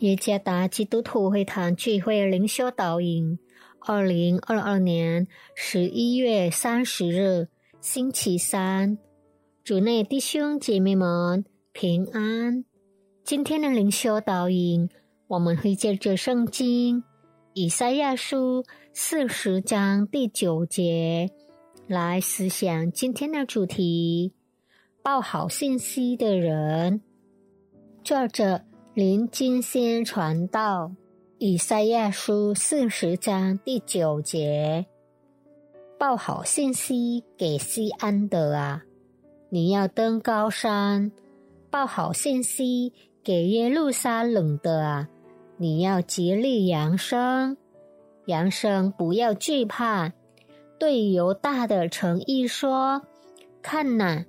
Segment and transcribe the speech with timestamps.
[0.00, 3.36] 耶加达基督徒会堂聚会灵修导引，
[3.80, 5.26] 二零二二年
[5.56, 7.48] 十一月三十日，
[7.80, 8.96] 星期三，
[9.64, 12.64] 主内弟兄姐妹们平安。
[13.24, 14.88] 今天的灵修导引，
[15.26, 17.02] 我们会借着圣经
[17.54, 21.28] 以赛亚书四十章第九节
[21.88, 24.32] 来思想今天的主题：
[25.02, 27.00] 报好信息的人。
[28.04, 28.62] 作者。
[28.98, 30.90] 林金仙传道，
[31.38, 34.86] 以赛亚书四十章第九节：
[35.96, 38.82] 报好信息给西安的啊，
[39.50, 41.12] 你要登高山；
[41.70, 42.92] 报好信息
[43.22, 45.08] 给耶路撒冷的啊，
[45.58, 47.56] 你要竭力扬声，
[48.26, 50.12] 扬声不要惧怕。
[50.76, 53.02] 对犹大的诚意说：
[53.62, 54.24] 看呐，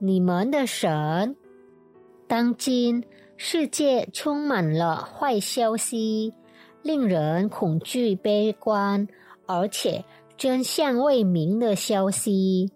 [0.00, 1.36] 你们的神，
[2.26, 3.04] 当今。
[3.40, 6.34] 世界充满了坏消息，
[6.82, 9.06] 令人恐惧、悲观，
[9.46, 10.04] 而且
[10.36, 12.72] 真相未明的消息。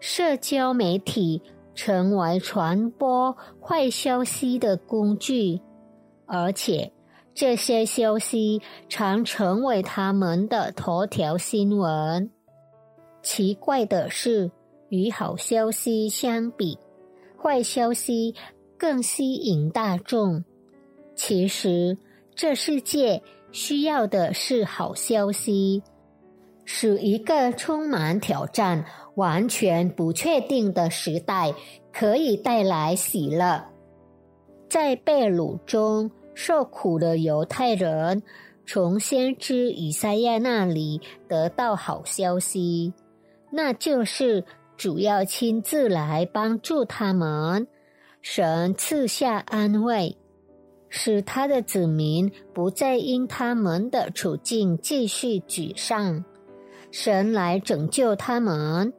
[0.00, 1.42] 社交媒体
[1.74, 5.60] 成为传播坏消息的工具，
[6.24, 6.90] 而且
[7.34, 12.30] 这些消息常成为他们的头条新闻。
[13.22, 14.50] 奇怪的是，
[14.88, 16.78] 与好消息相比，
[17.36, 18.34] 坏消息。
[18.82, 20.42] 更吸引大众。
[21.14, 21.96] 其实，
[22.34, 25.84] 这世界需要的是好消息，
[26.64, 31.54] 使一个充满挑战、完全不确定的时代
[31.92, 33.64] 可以带来喜乐。
[34.68, 38.20] 在被掳中受苦的犹太人，
[38.66, 42.92] 从先知以赛亚那里得到好消息，
[43.52, 44.44] 那就是
[44.76, 47.68] 主要亲自来帮助他们。
[48.22, 50.16] 神赐下安慰，
[50.88, 56.24] 使他的子民不再因他们的处境继续沮丧。
[56.92, 58.92] 神来拯救他们，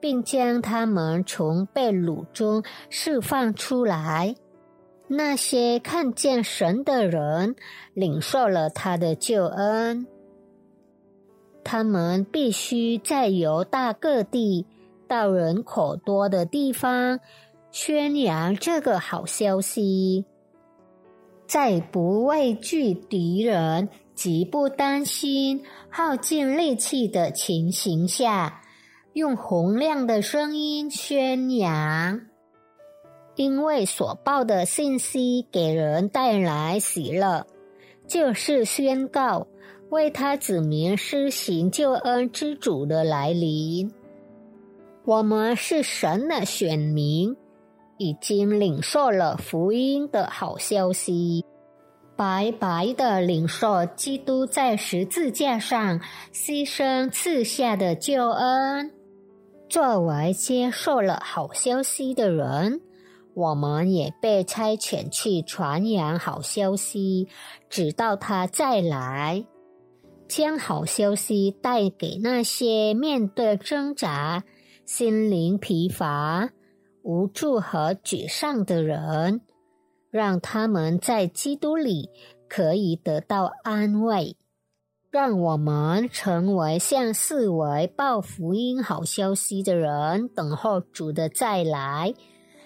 [0.00, 4.36] 并将他们从被掳中释放出来。
[5.08, 7.56] 那些看见神的人，
[7.94, 10.06] 领受了他的救恩。
[11.64, 14.66] 他们必须在犹大各地
[15.08, 17.18] 到人口多的地方。
[17.70, 20.24] 宣扬这个好消息，
[21.46, 28.62] 在不畏惧敌人、极不担心耗尽力气的情形下，
[29.12, 32.22] 用洪亮的声音宣扬，
[33.36, 37.46] 因为所报的信息给人带来喜乐，
[38.06, 39.46] 就是宣告
[39.90, 43.92] 为他子民施行救恩之主的来临。
[45.04, 47.36] 我们是神的选民。
[47.98, 51.44] 已经领受了福音的好消息，
[52.16, 56.00] 白白的领受基督在十字架上
[56.32, 58.90] 牺牲赐下的救恩。
[59.68, 62.80] 作为接受了好消息的人，
[63.34, 67.28] 我们也被差遣去传扬好消息，
[67.68, 69.44] 直到他再来，
[70.26, 74.42] 将好消息带给那些面对挣扎、
[74.86, 76.48] 心灵疲乏。
[77.08, 79.40] 无助和沮丧的人，
[80.10, 82.10] 让他们在基督里
[82.50, 84.36] 可以得到安慰。
[85.10, 92.12] 让我们成为向四维报福音好消息的人，等候主的再来，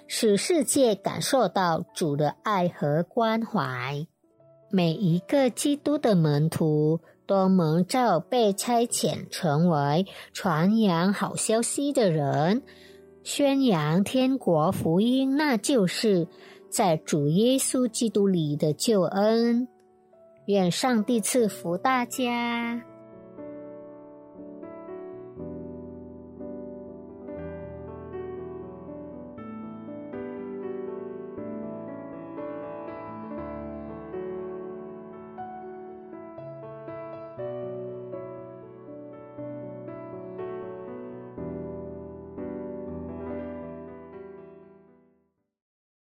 [0.08, 4.04] 使世界感受到主的爱和关怀。
[4.72, 6.98] 每一个基督的门徒
[7.28, 12.64] 都蒙召被差遣成为传扬好消息的人。
[13.24, 16.26] 宣扬天国福音，那就是
[16.68, 19.68] 在主耶稣基督里的救恩。
[20.46, 22.82] 愿上帝赐福大家。